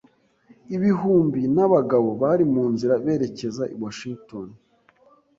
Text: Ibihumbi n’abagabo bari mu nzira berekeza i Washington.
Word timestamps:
Ibihumbi 0.75 1.41
n’abagabo 1.55 2.09
bari 2.21 2.45
mu 2.53 2.63
nzira 2.73 2.93
berekeza 3.05 3.63
i 3.75 3.75
Washington. 3.83 4.47